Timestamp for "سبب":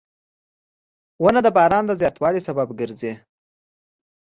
2.47-2.67